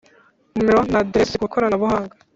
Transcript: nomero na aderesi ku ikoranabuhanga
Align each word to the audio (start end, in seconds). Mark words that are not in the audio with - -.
nomero 0.53 0.79
na 0.91 0.99
aderesi 1.03 1.35
ku 1.37 1.43
ikoranabuhanga 1.49 2.15